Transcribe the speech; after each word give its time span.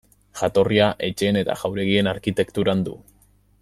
Jatorria 0.39 0.87
etxeen 1.09 1.39
eta 1.43 1.59
jauregien 1.65 2.13
arkitekturan 2.15 2.87
du. 2.89 3.01